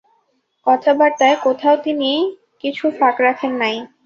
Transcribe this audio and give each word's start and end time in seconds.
কথাবার্তায় 0.67 1.37
কোথাও 1.43 1.75
তিনি 1.85 2.11
কিছু 2.61 2.85
ফাঁক 2.97 3.17
রাখেন 3.21 3.51
নাই। 3.61 3.75